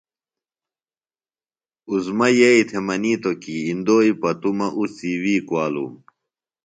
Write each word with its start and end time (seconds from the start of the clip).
عظمیٰ 1.91 2.31
یئی 2.39 2.61
تھےۡ 2.69 2.83
منِیتوۡ 2.87 3.37
کی 3.41 3.55
اِندوئی 3.67 4.11
پتُوۡ 4.21 4.55
مہ 4.57 4.67
اُڅی 4.77 5.13
وی 5.21 5.35
کُوالُوم۔ 5.47 5.93